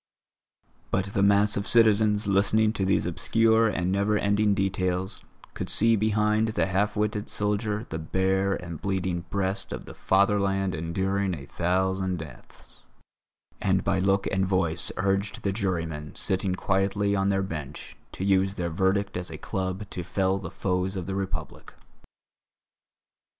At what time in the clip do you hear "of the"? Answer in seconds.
9.71-9.93, 20.95-21.13